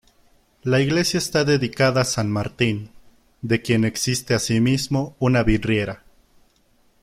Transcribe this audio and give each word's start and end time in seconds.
La 0.63 0.79
iglesia 0.81 1.19
está 1.19 1.43
dedicada 1.43 2.01
a 2.01 2.05
San 2.05 2.31
Martín, 2.31 2.89
de 3.43 3.61
quien 3.61 3.85
existe 3.85 4.33
asimismo 4.33 5.15
una 5.19 5.43
vidriera. 5.43 6.03